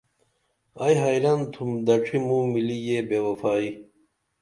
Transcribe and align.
ائی 0.83 0.95
خیرن 1.01 1.39
تُھم 1.53 1.69
دڇِھی 1.85 2.17
موں 2.27 2.45
ملی 2.53 2.77
یہ 2.87 2.99
بے 3.09 3.17
وفائی 3.25 3.69